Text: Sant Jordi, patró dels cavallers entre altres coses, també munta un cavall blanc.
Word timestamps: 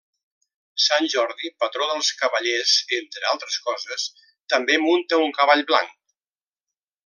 Sant 0.85 1.03
Jordi, 1.15 1.51
patró 1.63 1.89
dels 1.91 2.09
cavallers 2.21 2.73
entre 3.01 3.29
altres 3.33 3.61
coses, 3.69 4.07
també 4.55 4.81
munta 4.89 5.21
un 5.27 5.37
cavall 5.41 5.67
blanc. 5.75 5.97